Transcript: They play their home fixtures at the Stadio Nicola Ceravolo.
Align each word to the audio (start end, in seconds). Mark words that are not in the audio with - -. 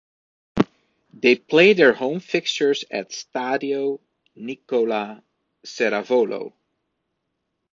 They 1.13 1.35
play 1.35 1.73
their 1.73 1.93
home 1.93 2.21
fixtures 2.21 2.83
at 2.89 3.09
the 3.09 3.13
Stadio 3.13 3.99
Nicola 4.35 5.23
Ceravolo. 5.63 6.53